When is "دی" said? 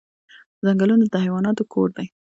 1.97-2.07